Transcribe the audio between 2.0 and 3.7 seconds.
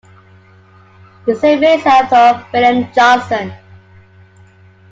of William Johnson.